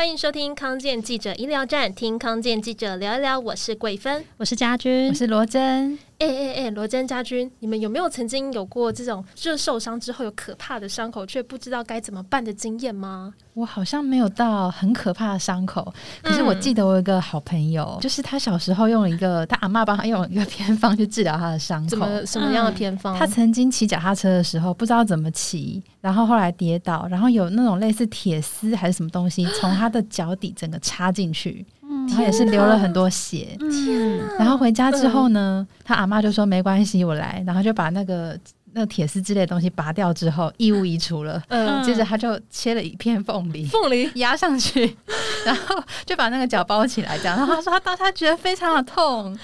[0.00, 3.38] 欢迎收听康健记者医疗站，听康健记者聊一聊。
[3.38, 5.98] 我是桂芬，我是家君，我是罗真。
[6.20, 13.32] 哎哎哎，罗真家军，你们有没有曾经有过这种就是受伤之后有可怕的伤口，却不知道该怎么办的经验吗？
[13.54, 15.92] 我好像没有到很可怕的伤口，
[16.22, 21.88] 可是我记得我有一个好朋友，嗯、就是他小时候用了一个他阿嬷帮他用了一个 偏方去治疗他的伤口。
[21.88, 23.18] 怎么什么样的偏方？
[23.18, 31.66] 他曾经骑脚踏车的时候不知道怎么骑，然后后来跌倒，然后有那种类似铁丝还是什么东西从他的脚底整个插进去，
[32.10, 33.56] 然后也是流了很多血。
[33.58, 34.34] 天哪！
[34.38, 38.38] 然后回家之后呢，他阿妈就说没关系，我来，然后就把那个。
[38.72, 41.42] 那铁丝之类的东西拔掉之后，异物移除了。
[41.48, 44.96] 嗯，接着他就切了一片凤梨，凤梨 压上去，
[45.44, 47.36] 然后就把那个脚包起来，这样。
[47.36, 49.36] 然后他说他当他觉得非常的痛。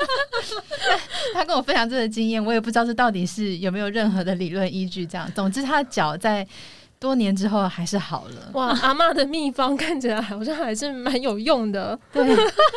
[1.34, 5.04] 他跟我分享这个经验，我也不知道这到底是有没有任何的理论依据。
[5.04, 6.48] 这样，总之他的脚在。
[6.98, 8.50] 多年之后还是好了。
[8.54, 11.98] 哇，阿嬷的秘方看起来好像还是蛮有用的。
[12.12, 12.24] 对，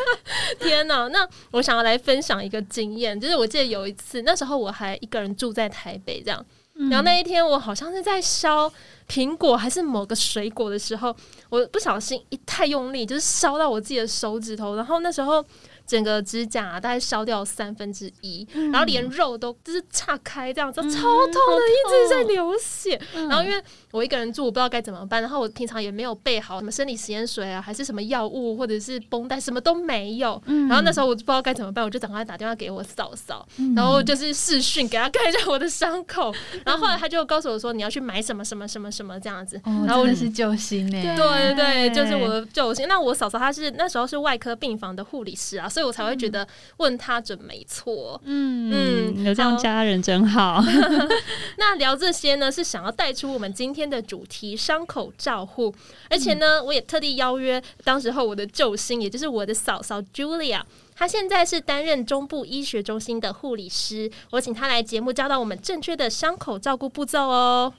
[0.59, 1.07] 天哪！
[1.07, 6.45] 那我想要来分享一个经验，就是我记得有一次，那时候我还一个人住在台北，这样。
[6.89, 8.71] 然后那一天我好像是在削
[9.09, 11.15] 苹果还是某个水果的时候，
[11.49, 15.43] 我不小心一太用力，就是烧到我自己的手指头，然后那时候。
[15.89, 23.01] 整个指甲、啊、大概烧掉三分之一，然后连肉都就是岔开，这样子、嗯、超痛的，一直在流血。
[23.15, 23.59] 嗯、然后因为
[23.91, 25.21] 我一个人住，我不知道该怎么办。
[25.21, 30.41] 然后我平常也没有备好什么生理食盐水啊，还是什么药物或者是绷带，什么都没有。
[30.45, 36.31] 嗯、然后那时候我就不知道该怎么办，我就赶快打电话给我嫂嫂，嗯、然后就是视讯给她看一下我的伤口。
[36.53, 39.57] 嗯、然后后来她就告诉我说，你要去买什么什么什么什么这样子。
[39.65, 41.01] 哦、然后真的是救星呢。
[41.15, 42.87] 对对对，就是我的救星。
[42.87, 45.67] 那我嫂嫂她是那时候是外科病房的护理师啊。
[45.67, 50.63] 所以我才会觉得问她准没错，嗯嗯，有这样家人真好。
[51.57, 55.71] 那聊这些呢，是想要带出我们今天的主题——伤口照护。
[56.09, 60.63] 而且呢，我也特地邀约当时候我的救星，也就是我的嫂嫂 Julia，
[60.95, 64.09] 她现在是担任中部医学中心的护理师。
[64.31, 67.71] 我请她来节目教导我们正确的伤口照顾步骤哦。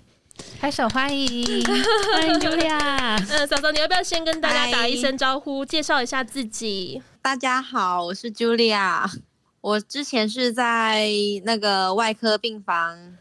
[0.58, 2.78] 拍手欢迎，欢迎 Julia。
[3.28, 7.02] 嗯， 嫂嫂，你要不要先跟大家打一声招呼，介绍一下自己？
[7.20, 9.10] 大家好，我是 Julia。
[9.60, 11.10] 我之前是在
[11.44, 13.18] 那个外科病房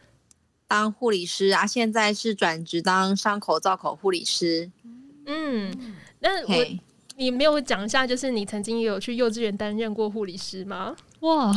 [0.69, 4.71] 当护理师啊，现在是转职当伤口造口护理师。
[5.25, 6.79] 嗯，那我.
[7.17, 10.95] 你没有讲一下，就是你曾经有去幼稚园担任过护理师吗？
[11.21, 11.51] 哇，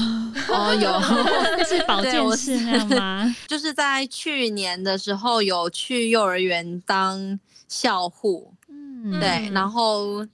[0.48, 0.90] 哦，有，
[1.56, 3.36] 那是保健室那样吗？
[3.46, 8.54] 就是在去年的时候有去幼儿园当校护。
[8.68, 10.26] 嗯，对，然后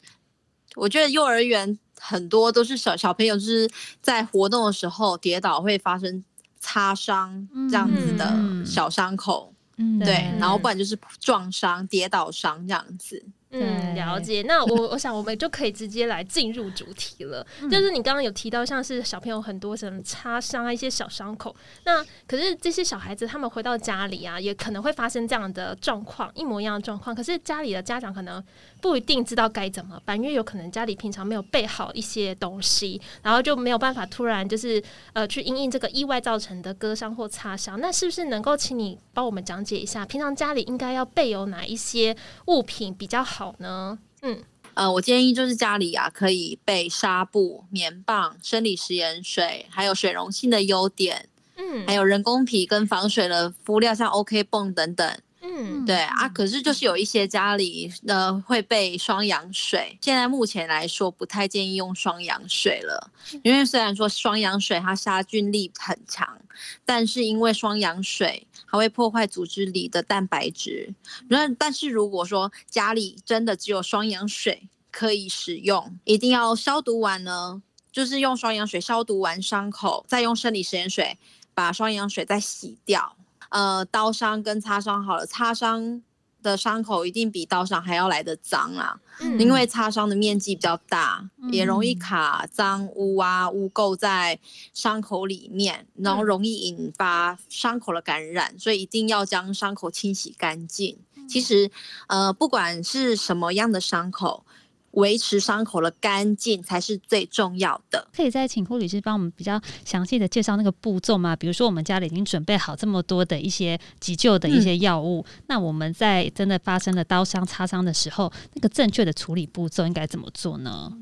[0.77, 1.79] 我觉得幼儿园。
[2.01, 3.69] 很多都是小小朋友，就是
[4.01, 6.25] 在活动的时候跌倒会发生
[6.69, 8.31] 擦伤这样子的
[8.63, 13.25] 小伤口，嗯，对，然后不然就是撞伤、跌倒伤这样子。
[13.51, 14.43] 嗯，了解。
[14.43, 17.47] 那我我想我们就可以直接来进入主题了。
[17.63, 21.57] 嗯、就是你刚刚有提到，像是小朋友很多什么擦伤啊，一些小伤口。
[21.85, 27.17] 那可是这些小孩子他们回到家里啊，也可能会发生这样的状况，一模一样的状况。
[27.17, 28.45] 可是家里的家长可能
[28.83, 34.83] 不一定知道该怎么办，因为有可能家里平常没有备好一些东西，然后就没有办法突然就是
[35.15, 37.81] 呃去因应这个意外造成的割伤或擦伤。
[37.81, 42.15] 那是不是能够请你帮我们讲解一下，平常家里应该要备有哪一些
[42.49, 43.38] 物品比较好？
[43.39, 44.43] 好呢，嗯，
[44.75, 63.13] 呃，我建议就是家里啊，可以备纱布、棉棒、生理食盐水，还有水溶性的优点，嗯，还有人工皮跟防水的敷料，像 OK 绷等等，嗯，对啊，可是就是有一些家里呃会备双氧水，现在目前来说不太建议用双氧水了，
[63.45, 66.37] 因为虽然说双氧水它杀菌力很强，
[66.85, 68.48] 但是因为双氧水。
[68.71, 70.95] 还会破坏组织里的蛋白质。
[71.29, 81.17] 那但是如果说家里真的只有双氧水可以使用，一定要消毒完呢，就是用双氧水消毒完伤口，再用生理食盐水
[81.55, 83.17] 把双氧水再洗掉。
[83.49, 86.03] 呃，刀伤跟擦伤好了，擦伤。
[86.43, 94.39] 的伤口一定比刀伤还要来的脏啊，嗯、因为擦伤的面积比较大，嗯、也容易卡脏污啊污垢在
[94.73, 100.99] 伤口里面，然后容易引发伤口的感染，嗯、所以一定要将伤口清洗干净。
[101.17, 101.71] 嗯、其实，
[102.07, 104.45] 呃，不管是什么样的伤口。
[104.93, 108.09] 维持伤口的干净才是最重要的。
[108.15, 111.37] 可以再请护理师帮我们比较详细的介绍那个步骤吗？
[111.37, 120.93] 比如说，我们家里已经准备好这么多的一些急救的一些药物，嗯、那我们在真的发生了刀伤、擦伤的时候，那个正确的处理步骤应该怎么做呢？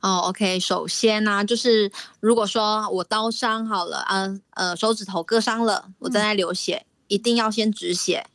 [0.00, 1.90] 哦，OK，首先呢、啊，就是
[2.20, 8.26] 如果说我刀伤好了，啊，呃，手指头割伤了，我正在流血，嗯、一定要先止血。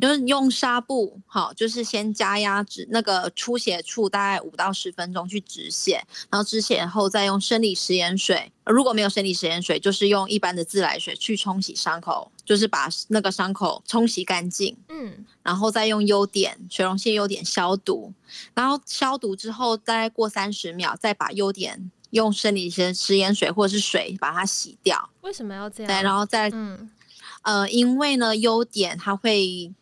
[0.00, 18.12] 就是用纱布，好，就是先加压止那个出血处，大概五到十分钟去止血，然后止血后再用生理食盐水，如果没有生理食盐水，就是用一般的自来水去冲洗伤口，就是把那个伤口冲洗干净，嗯，然后再用优碘水溶性优碘消毒，
[18.54, 25.10] 然后消毒之后，大概过三十秒，再把优碘用生理食食盐水或者是水把它洗掉。
[25.22, 25.88] 为什么要这样？
[25.88, 26.90] 对，然后再嗯。
[27.42, 29.72] 呃，因为呢，优点它会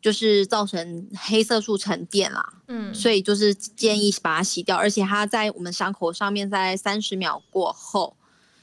[0.00, 8.16] 就是造成黑色素沉淀啦，嗯，所以就是建议把它洗掉，而且它在我们伤口上面在三十秒过后，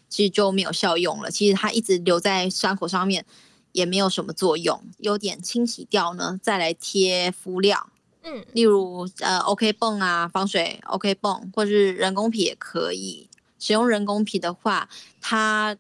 [0.09, 1.29] 其实就没有效用了。
[1.29, 3.23] 其实它一直留在伤口上面
[3.71, 4.81] 也没有什么作用。
[4.97, 7.89] 优点清洗掉呢，再来贴敷料，
[8.23, 13.29] 嗯，例如呃 OK 泵啊，防水 OK 泵，或是人工皮也可以。
[13.59, 14.89] 使用人工皮的话，
[15.21, 15.77] 它。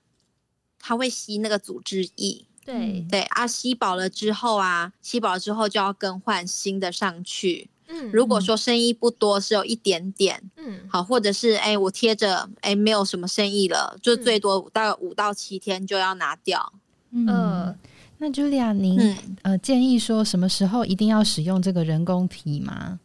[0.79, 7.69] 它会吸那个组织液，对对啊，吸饱了之后啊，吸饱了之后就要更换新的上去。
[7.89, 16.73] 嗯，如果说生意不多，是有一点点，嗯，好，或者是哎，我贴着哎，没有什么生意了，就最多大概五到七天就要拿掉。
[17.11, 17.75] 嗯，呃、
[18.17, 22.99] 那 Julia，您、嗯、呃建议说什么时候一定要使用这个人工皮吗？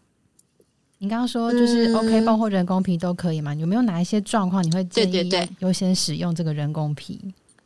[0.99, 3.55] 你刚刚说就是 OK 绷或人工皮都可以吗？
[3.55, 5.31] 嗯、有没有哪一些状况你会建议
[5.61, 7.21] 优先使用这个人工皮？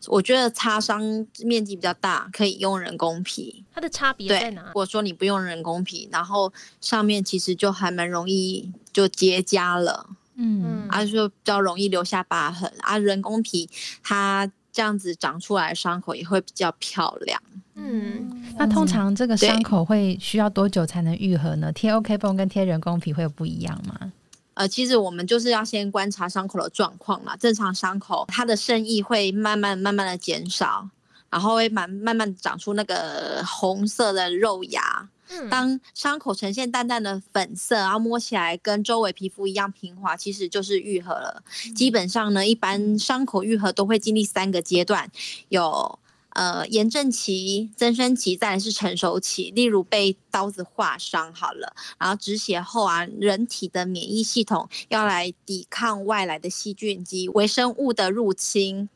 [0.07, 1.01] 我觉得擦伤
[1.45, 3.65] 面积比较大，可以用人工皮。
[3.73, 4.63] 它的差别在哪？
[4.67, 12.73] 如果说你不用人工皮，然后上面其实就还蛮容易就结痂了，嗯，啊、比较容易留下疤痕。
[12.81, 13.69] 啊，人工皮
[14.03, 17.41] 它这样子长出来的伤口也会比较漂亮。
[17.75, 21.71] 嗯，那通常这个伤口会需要多久才能愈合呢？
[21.73, 24.13] 贴 OK 绷跟贴人工皮会有不一样吗？
[24.57, 27.37] 呃，其实我们就是要先观察伤口的状况嘛。
[27.37, 30.89] 正常伤口它的渗液会慢慢慢慢的减少，
[31.29, 35.09] 然后会慢慢慢长出那个红色的肉芽。
[35.29, 41.43] 嗯，当伤口呈现淡淡的粉色，然后摸起来跟周围皮肤一样平滑，其实就是愈合了。
[41.67, 45.11] 嗯，基本上呢，一般伤口愈合都会经历三个阶段，
[45.51, 45.99] 有。
[46.37, 49.51] 呃，炎症期、增生期，再来是成熟期。
[49.53, 58.91] 例如被刀子划伤好了，然后止血后啊，人体的免疫系统要来抵抗外来的细菌及微生物的入侵，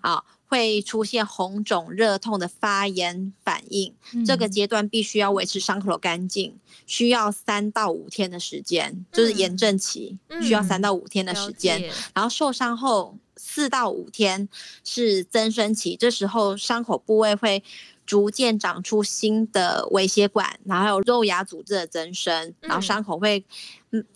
[0.00, 3.94] 啊，会出现红肿、热痛的发炎反应。
[4.14, 11.82] 嗯、这个阶段必须要维持伤口的干净，需要三到五天的时间，就是炎症期，嗯、需要三到五天的时间。
[11.82, 13.16] 嗯、然后受伤后。
[13.40, 14.48] 四到五天
[14.82, 17.62] 是增生期，这时候伤口部位会
[18.04, 23.44] 逐渐长出新的微血管，然后还有肉芽组织的增生，然后伤口会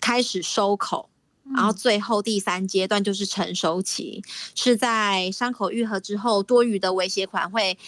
[0.00, 1.11] 开始收口，嗯、
[1.54, 4.22] 然后最后第三阶段就是成熟期，
[4.54, 7.78] 是在伤口愈合之后，多余的微血管会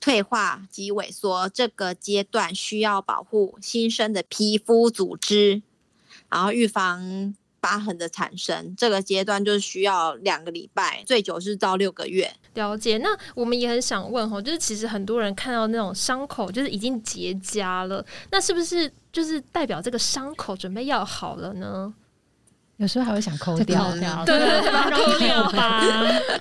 [0.00, 5.62] 退化及萎缩，这个阶段需要保护新生的皮肤组织，
[6.28, 7.34] 然后预防。
[7.62, 12.34] 疤痕的产生，这个阶段就是需要两个礼拜，最久是到六个月。
[12.54, 12.96] 了解。
[12.96, 21.92] 那我们也很想问哈，就是其实很多人看到那种伤口，就是已经结痂了，那是不是就是代表这个伤口准备要好了呢？
[22.80, 23.92] 有时候还会想抠掉，
[24.24, 25.84] 对对对，抠掉吧。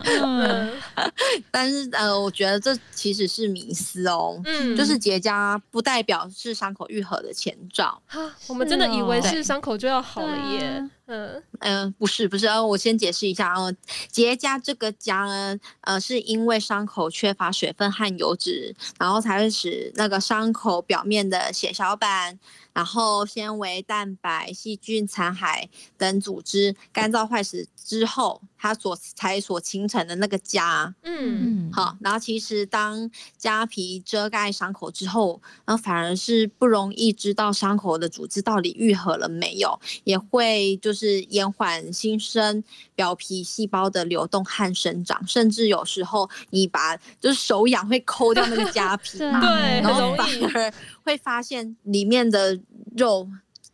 [0.06, 0.72] 嗯，
[1.52, 4.40] 但是呃，我觉得这其实是迷思哦。
[4.46, 8.02] 嗯，就是结痂不代表是伤口愈合的前兆。
[8.08, 10.90] 哈，我们真的以为是伤口就要好了耶。
[11.10, 13.74] 嗯嗯，不是不是，我先解释一下哦。
[14.10, 22.40] 结痂这个痂呢，呃，是因为伤口缺乏水分和油脂，然后才会使那个伤口表面的血小板。
[22.72, 31.98] 然后纤维、蛋白、细菌、残骸等组织干燥坏死之后，它所才所形成的那个痂，嗯，好。
[32.00, 33.10] 然后其实当
[33.42, 42.64] 痂皮遮盖伤口之后，然后反而是不容易知道伤口的组织到底愈合了没有，也会就是延缓新生
[42.96, 52.60] 表皮细胞的流动和生长，甚至有时候你把就是手痒会抠掉那个 痂皮嘛，对，然后反而会发现里面的。
[52.98, 53.30] 肉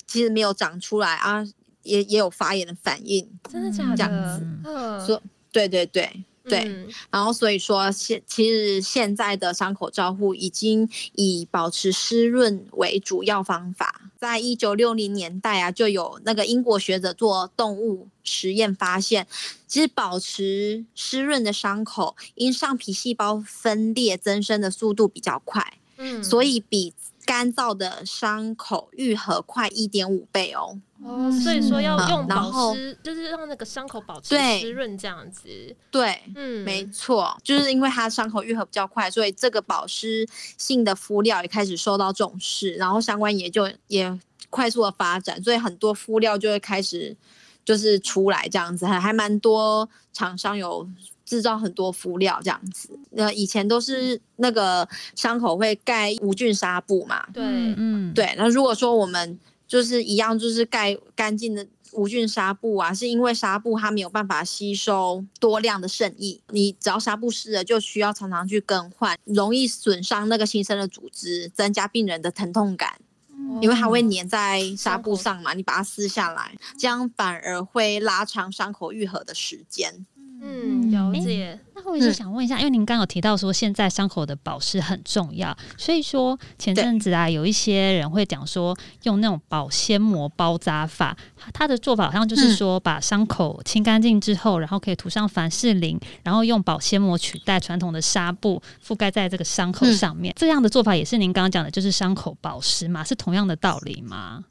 [0.05, 1.44] 其实没有长出来啊，
[1.84, 3.96] 也也有发炎的反应，真的假的？
[3.96, 5.20] 这样子，嗯说
[5.53, 14.01] 对对对对，嗯、然后所以说现其实现在的伤口照护已经以保持湿润为主要方法。
[14.17, 19.27] 在一九六零年代啊，就有那个英国学者做动物实验发现，
[19.67, 26.93] 其实保持湿润的伤口，因上皮细胞分裂增生的速度比较快，嗯，所以比。
[27.25, 30.79] 干燥的伤口愈合快一点五倍哦。
[31.03, 35.50] 哦，所以说要用保湿，嗯、就是让那个伤口保持湿润这样子。
[35.91, 40.27] 对，嗯，没错，就是因为它伤口愈合比较快，所以这个保湿
[40.58, 44.17] 性的敷料也开始受到重视，然后相关也就也
[44.50, 47.15] 快速的发展，所以很多敷料就会开始
[47.63, 50.88] 就是出来这样子，还还蛮多厂商有
[51.25, 52.98] 制造很多敷料这样子。
[53.12, 58.34] 那以前都是那个伤口会盖无菌纱布嘛，对，嗯，对。
[58.38, 80.05] 那如果说我们就是一样，就是盖干净的无菌纱布啊，是因为纱布它没有办法吸收多量的渗液，你只要纱布湿了，就需要常常去更换，容易损伤那个新生的组织，增加病人的疼痛感，嗯、因为它会粘在纱布上嘛，你把它撕下来，这样反而会拉长伤口愈合的时间。
[80.47, 81.47] 嗯，了解。
[81.47, 91.17] 欸、那我也是想问一下，嗯、因为您刚刚有提到说现在伤口的保湿很重要，所以说前阵子啊，有一些人会讲说用那种保鲜膜包扎法，
[91.51, 100.31] 他的做法好像就是说把伤口清干净之后，嗯、然后可以涂上凡士林，然后用保鲜膜取代传统的纱布覆盖在这个伤口上面。
[100.31, 103.03] 嗯、这样的做法也是您刚刚讲的，就是伤口保湿嘛？
[103.03, 104.43] 是同样的道理吗？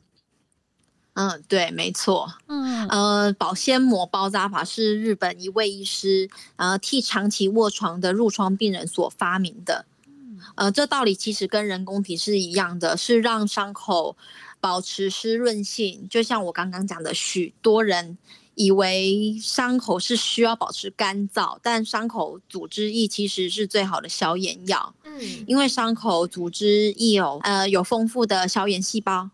[1.15, 2.35] 嗯，对，没错。
[2.49, 9.87] 嗯，呃，保鲜膜包扎法是日本一位医师，呃，替长期卧床的褥疮病人所发明的。
[10.07, 14.17] 嗯呃，这道理其实跟人工皮是一样的，是让伤口
[14.61, 16.07] 保持湿润性。
[16.11, 18.19] 就像我刚刚讲的，许多人
[18.57, 24.95] 以为伤口是需要保持干燥，但伤口组织液其实是最好的消炎药。
[25.05, 29.31] 嗯，因为伤口组织液有呃有丰富的消炎细胞。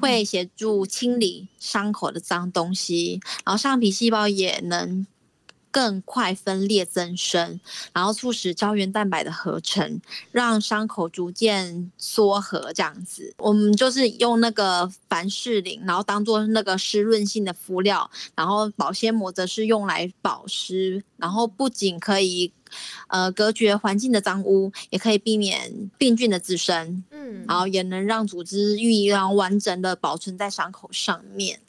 [0.00, 5.06] 会协助清理伤口的脏东西，然后上皮细胞也能
[5.74, 7.58] 更快分裂增生，
[7.92, 10.00] 然后促使胶原蛋白的合成，
[10.30, 12.72] 让伤口逐渐缩合。
[12.72, 22.52] 这样子，我们就是用那个凡士林，然后当做那个湿润性的敷料，然后保鲜膜则是用来保湿，然后不仅可以。
[23.06, 31.60] 呃，隔绝环境的脏污，也可以避免病菌的滋生，嗯，然后也能让组织愈合完整的保存在伤口上面。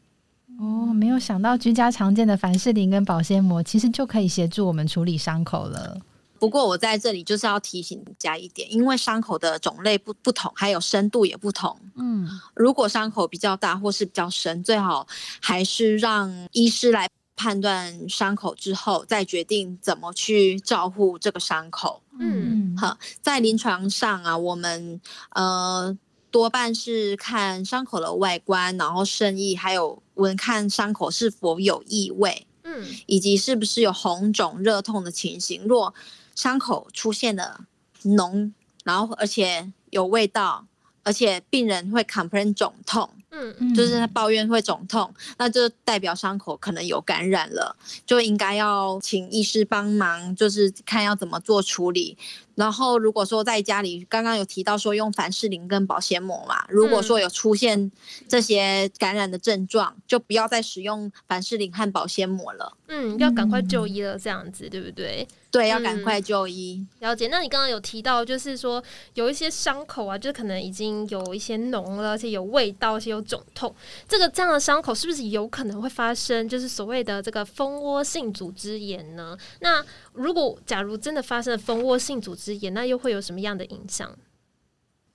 [0.60, 5.98] 哦，没有想到居家常见的凡士林跟保鲜膜，其实就可以协助我们处理伤口了。
[6.40, 15.08] 不过我在这里就是要提醒大家一点，因为伤口的种类不不同，还有深度也不同，嗯，如果伤口比较大或是比较深，最好
[15.42, 17.08] 还是让医师来。
[17.38, 22.02] 判断伤口之后，再决定怎么去照护这个伤口。
[22.18, 25.94] 嗯，好，在临床上啊，我们呃
[26.32, 35.64] 多半是看伤口的外观，然后渗液，还有闻看伤口是否有异味，嗯，以及是不是有红肿、热痛的情形。
[35.64, 35.94] 若
[36.34, 37.66] 伤口出现了
[38.04, 38.52] 脓，
[38.84, 40.68] 然后而且有味道，
[41.04, 43.10] 而且病人会 complain 肿痛。
[43.60, 47.75] 嗯，就是他抱怨会肿痛，那就代表伤口可能有感染了，
[48.06, 52.18] 就应该要请医师帮忙，就是看要怎么做处理。
[52.56, 57.92] 然后如果说在家里，刚刚有提到说用凡士林跟保鲜膜嘛，如果说有出现
[58.30, 62.77] 这些感染的症状，就不要再使用凡士林和保鲜膜了。
[62.88, 65.27] 嗯，要赶快就医了，这样子对不对？
[65.51, 66.86] 对，要赶快就医。
[67.01, 67.27] 嗯，了解。
[67.27, 68.82] 那你刚刚有提到，就是说
[69.15, 73.75] 有一些伤口啊，就是可能已经有一些脓了，而且有味道，而且有肿痛。
[74.08, 79.38] 这个这样的伤口是不是有可能会发生，就是所谓的这个蜂窝性组织炎呢？
[79.60, 84.15] 那如果假如真的发生了蜂窝性组织炎，那又会有什么样的影响？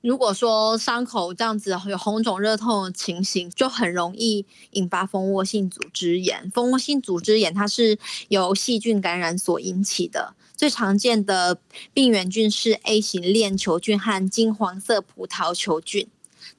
[0.02, 6.50] 如果说伤口这样子有红肿热痛的情形，就很容易引发蜂窝性组织炎。
[6.50, 7.98] 蜂窝性组织炎它是
[8.28, 11.58] 由细菌感染所引起的，最常见的
[11.92, 16.08] 病原菌是 A 型链球菌和金黄色葡萄球菌。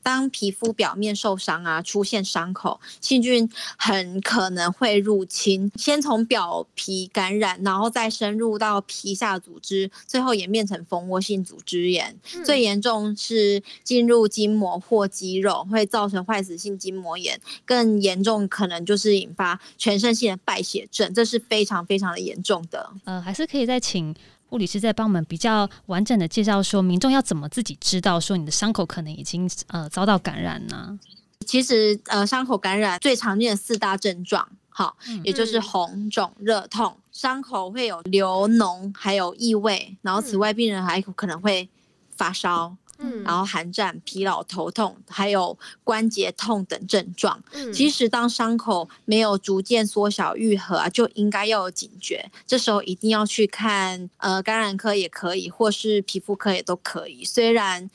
[0.03, 12.15] 当皮肤表面受伤啊，出现伤口，细菌很可能会入侵，先从表皮感染，然后再深入到皮下组织，最后演变成蜂窝性组织炎。
[12.35, 22.91] 嗯、最严重是进入筋膜或肌肉，会造成坏死性筋膜炎，更严重可能就是引发全身性的败血症，这是非常非常的严重的。
[23.05, 24.15] 呃，还是可以再请。
[24.51, 30.99] 护理师在帮我们比较完整的介绍说，民众要怎么自己知道说你的伤口可能已经呃遭到感染呢？
[31.47, 41.69] 其实呃伤口感染最常见的四大症状，好，嗯、也就是红肿、热痛，伤口会有流脓，还有异味，然后此外病人还可能会
[42.09, 42.75] 发烧。
[43.01, 47.41] 嗯，然后寒战、疲劳、头痛，还有关节痛等症状。
[47.51, 52.31] 嗯，其实当伤口没有逐渐缩小愈合啊，就应该要有警觉。
[52.45, 57.25] 这时候一定要去看呃感染科也可以，或是皮肤科也都可以。
[57.25, 57.89] 虽然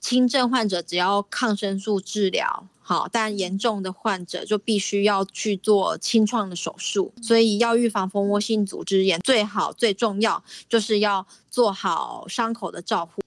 [0.00, 7.12] 轻症患者只要抗生素治疗，好，但严重的患者就必须要去做清创的手术。
[7.22, 13.20] 所以要预防蜂窝性组织炎，最好最重要就是要做好伤口的照护。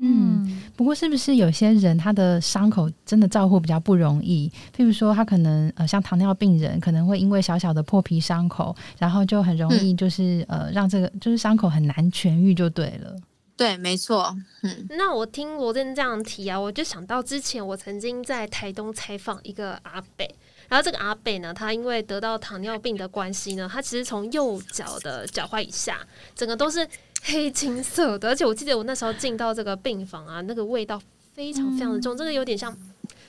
[0.00, 4.48] 嗯，不过是不是有些人他的伤口真的照顾比较不容易？
[4.76, 13.16] 譬如说他可能呃像糖尿病人，可能会因为小小的破皮伤口，然后就很容易就是、嗯、呃让这个就是伤口很难痊愈就对了。
[13.56, 14.32] 对，没错。
[14.62, 20.32] 嗯，那我听罗真这样提啊，我就想到之前我曾经在台东采访一个阿北，
[20.68, 25.98] 然后这个阿北呢，他因为得到糖尿病的关系呢，他其实从右脚的脚踝以下，
[26.36, 26.86] 整个都是。
[27.22, 31.00] 黑金色的，而且我记得我那时候进到这个病房啊，那个味道
[31.34, 32.76] 非常非常的重，这个有点像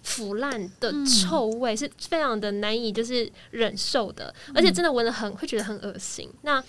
[0.04, 6.30] 腐烂的臭味，是非常的难以就是忍受的，而且真的闻了很会觉得很恶心。
[6.44, 6.64] 那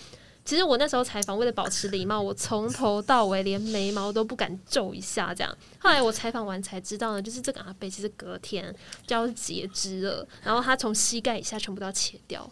[0.44, 5.58] 其实我那时候采访，为了保持礼貌，我从头到尾连眉毛都不敢皱一下，这样。
[5.78, 8.74] 后来我采访完才知道呢，就是这个阿北其实隔天
[9.06, 12.50] 就要截肢了，然后他从膝盖以下全部都要切掉，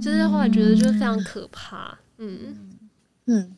[0.00, 2.78] 就是后来觉得就是非常可怕，嗯
[3.26, 3.56] 嗯。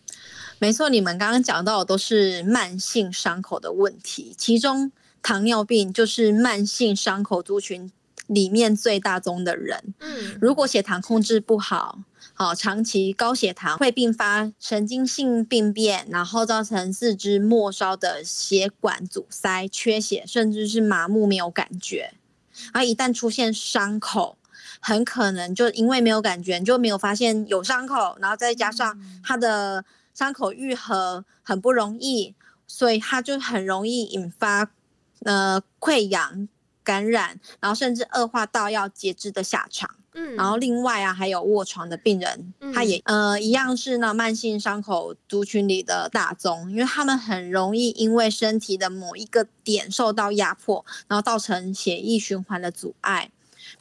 [0.58, 4.90] 没错，你们刚刚讲到的都是慢性伤口的问题，其中
[5.22, 7.92] 糖尿病就是慢性伤口族群
[8.26, 9.94] 里面最大宗的人。
[10.00, 11.98] 嗯，如果血糖控制不好，
[12.32, 22.14] 好，长期高血糖会并发神经性病变，然后造成四肢末梢的血管阻塞、缺血，甚至是麻木没有感觉。
[22.72, 24.38] 而一旦出现伤口，
[24.80, 29.84] 很可能就因为没有感觉，你就没有发现有伤口，然后再加上它的。
[30.16, 32.35] 伤口愈合很不容易，
[32.66, 34.70] 所以它就很容易引发
[35.25, 36.49] 呃溃疡
[36.82, 39.90] 感染，然后甚至恶化到要截肢的下场。
[40.14, 53.30] 嗯，然后另外啊，还有卧床的病人，嗯、他也呃一样是呢慢性伤口族群里的大宗，因为他们很容易因为身体的某一个点受到压迫，然后造成血液循环的阻碍，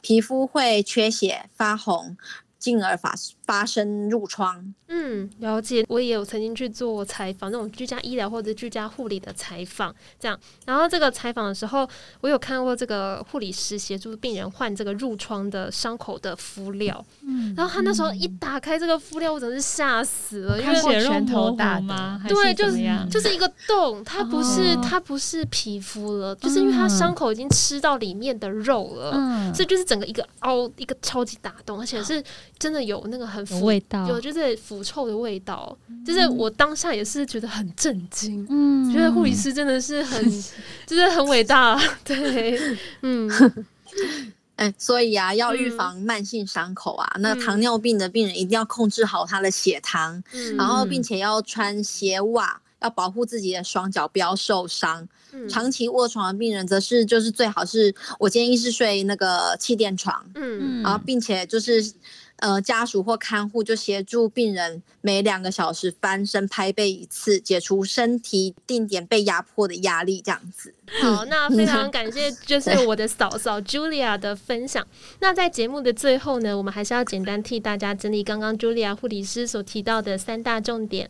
[0.01, 2.18] 皮肤会缺血发红。
[2.65, 3.13] 进而发
[3.45, 4.74] 发生褥疮。
[4.88, 5.86] 嗯，了解。
[5.88, 10.39] 我也有曾经去做采访，那种居家医疗或者居家护理的采访，这样。
[10.65, 11.88] 然后这个采访的时候，
[12.22, 17.06] 我有看过这个护理师协助病人换这个褥疮的伤口的敷料。
[17.21, 22.19] 嗯，然后他那时候一打开这个敷料，我真是吓死了，因为血肉模糊吗？
[22.28, 22.78] 对，就是
[23.12, 32.23] 就是一个洞，它不是、哦、它不是皮肤了，就是因为它伤口已经吃到里面的肉了，嗯，所以就是整个一个凹一个超级大洞，而且是。
[32.58, 40.24] 真的有那个很腐味道，有就是腐臭的味道，嗯、就是我当下也是觉得很震惊，嗯，觉得护理师真的是很，
[40.88, 42.58] 就是很伟大， 对，
[43.02, 43.30] 嗯，
[44.56, 55.06] 哎、欸，所以啊，要预防慢性伤口啊，嗯、那糖尿病的病人一定要控制好他的血糖，嗯、然后并且要穿鞋袜，要保护自己的双脚不要受伤。
[55.34, 61.91] 嗯、长期卧床的病人则是就是最好是我建议是睡那个气垫床，嗯，然后并且就是。
[62.38, 70.74] 呃，家属或看护就协助病人每两个小时翻身拍背一次，解除身体定点被压迫的压力，这样子。
[71.02, 74.86] 好，那非常感谢，就是我的嫂嫂 Julia 的分享。
[75.19, 81.10] 那在节目的最后呢，我们还是要简单替大家整理刚刚 Julia 护理师所提到的三大重点。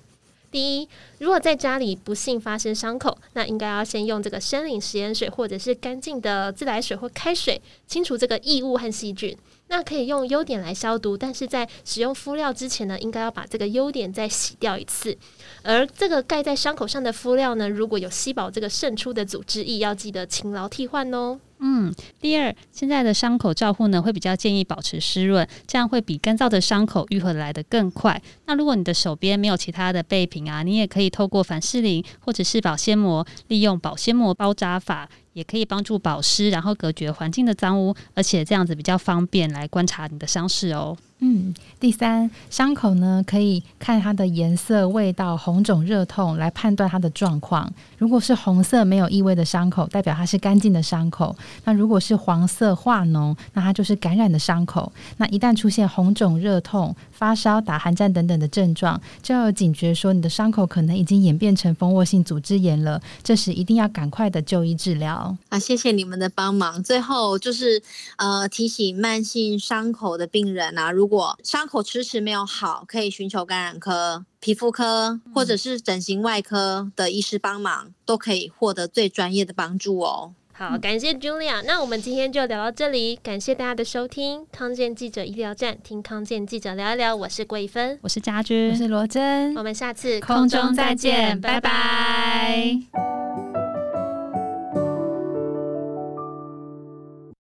[0.51, 9.35] 第一，如果在家里不幸发生伤口，那应该要先用这个生理食盐水，或者是干净的自来水或开水，清除这个异物和细菌。
[9.67, 15.17] 那可以用优点来消毒，但是在使用敷料之前呢，应该要把这个优点再洗掉一次。
[15.63, 21.39] 而这个盖在伤口上的敷料呢，如果有吸饱这个渗出的组织液，要记得勤劳替换哦。
[21.60, 28.21] 嗯，第二，现在的伤口照护呢，会比较建议保持湿润，这样会比干燥的伤口愈合来得更快。
[28.45, 35.10] 那如果你的手边没有其他的备品啊，你也可以透过凡士林或者是保鲜膜，利用保鲜膜包扎法。
[35.35, 40.97] 也可以帮助保湿，然后隔绝环境的脏污，而且这样子比较方便来观察你的伤势哦。
[41.27, 47.67] 嗯，第三，伤口呢，可以看它的颜色、味道、红肿、热痛来判断它的状况。
[47.97, 54.91] 如果是红色没有异味的伤口，代表它是干净的伤口；那如果是黄色化脓，那它就是感染的伤口。
[55.17, 63.01] 那一旦出现红肿、热痛、发烧、打寒战等等的症状，就要警觉说你的伤口可能已经演变成蜂窝性组织炎了。
[63.23, 65.35] 这时一定要赶快的就医治疗。
[65.49, 66.83] 啊，谢谢你们的帮忙。
[66.83, 67.81] 最后就是
[68.17, 80.34] 呃，提醒慢性伤口的病人啊，如果伤口迟迟没有好，可以寻求感染科、皮肤科或者是整形外科的医师帮忙，都可以获得最专业的帮助哦。
[80.58, 81.62] 好，感谢 Julia。
[81.65, 84.47] 那我们今天就聊到这里，感谢大家的收听。
[84.54, 87.13] 康健记者医疗站，听康健记者聊一聊。
[87.13, 89.54] 我是桂芬，我是家君，我是罗真。
[89.58, 91.60] 我们下次空中再见，拜拜。
[91.60, 93.74] 拜拜。